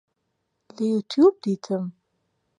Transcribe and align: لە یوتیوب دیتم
لە 0.75 0.83
یوتیوب 0.93 1.33
دیتم 1.43 1.83